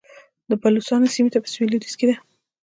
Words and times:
د 0.49 0.51
بلوڅانو 0.61 1.13
سیمې 1.15 1.29
په 1.43 1.49
سویل 1.53 1.69
لویدیځ 1.71 1.93
کې 1.99 2.05
دي 2.09 2.15